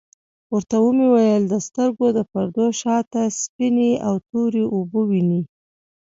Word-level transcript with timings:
ورته 0.53 0.77
ومي 0.83 1.07
ویل 1.13 1.43
د 1.49 1.53
سترګو 1.67 2.05
د 2.17 2.19
پردو 2.31 2.65
شاته 2.81 3.21
سپیني 3.41 3.91
او 4.07 4.13
توری 4.29 4.63
اوبه 4.73 5.01
وینې؟ 5.09 5.41